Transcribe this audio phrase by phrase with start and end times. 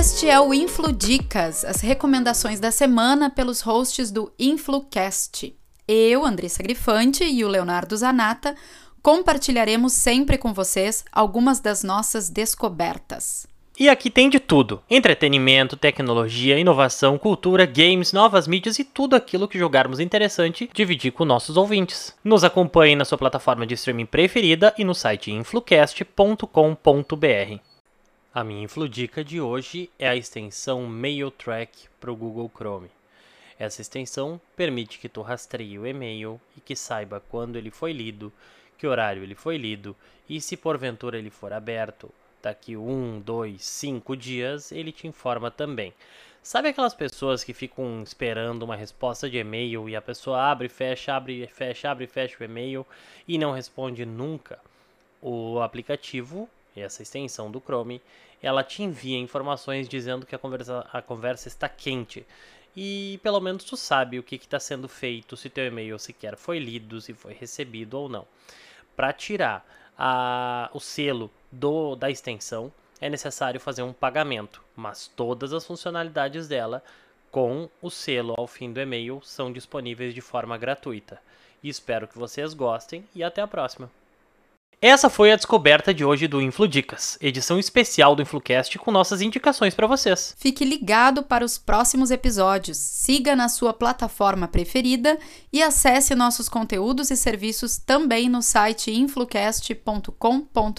[0.00, 5.54] Este é o Influ Dicas, as recomendações da semana pelos hosts do InfluCast.
[5.86, 8.56] Eu, Andressa Grifante e o Leonardo Zanata
[9.02, 13.46] compartilharemos sempre com vocês algumas das nossas descobertas.
[13.78, 19.46] E aqui tem de tudo: entretenimento, tecnologia, inovação, cultura, games, novas mídias e tudo aquilo
[19.46, 22.14] que jogarmos interessante dividir com nossos ouvintes.
[22.24, 26.40] Nos acompanhe na sua plataforma de streaming preferida e no site influcast.com.br.
[28.32, 32.88] A minha InfluDica de hoje é a extensão MailTrack para o Google Chrome.
[33.58, 38.32] Essa extensão permite que tu rastreie o e-mail e que saiba quando ele foi lido,
[38.78, 39.96] que horário ele foi lido
[40.28, 42.08] e se porventura ele for aberto
[42.40, 45.92] daqui um, dois, cinco dias, ele te informa também.
[46.40, 51.14] Sabe aquelas pessoas que ficam esperando uma resposta de e-mail e a pessoa abre, fecha,
[51.16, 52.86] abre, fecha, abre, fecha o e-mail
[53.26, 54.60] e não responde nunca?
[55.20, 56.48] O aplicativo
[56.82, 58.00] essa extensão do Chrome,
[58.42, 62.26] ela te envia informações dizendo que a conversa, a conversa está quente.
[62.76, 66.58] E pelo menos tu sabe o que está sendo feito, se teu e-mail sequer foi
[66.58, 68.26] lido, se foi recebido ou não.
[68.94, 69.66] Para tirar
[69.98, 76.46] a, o selo do, da extensão, é necessário fazer um pagamento, mas todas as funcionalidades
[76.46, 76.82] dela,
[77.30, 81.20] com o selo ao fim do e-mail, são disponíveis de forma gratuita.
[81.64, 83.90] espero que vocês gostem e até a próxima!
[84.82, 89.74] Essa foi a descoberta de hoje do InfluDicas, edição especial do InfluCast com nossas indicações
[89.74, 90.34] para vocês.
[90.38, 95.18] Fique ligado para os próximos episódios, siga na sua plataforma preferida
[95.52, 100.70] e acesse nossos conteúdos e serviços também no site influcast.com.br.